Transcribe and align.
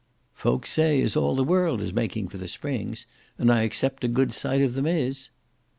"Folks 0.33 0.71
say 0.71 0.99
as 1.03 1.15
all 1.15 1.35
the 1.35 1.43
world 1.43 1.79
is 1.79 1.93
making 1.93 2.27
for 2.27 2.37
the 2.39 2.47
Springs, 2.47 3.05
and 3.37 3.51
I 3.51 3.61
except 3.61 4.03
a 4.03 4.07
good 4.07 4.31
sight 4.33 4.61
of 4.63 4.73
them 4.73 4.87
is." 4.87 5.29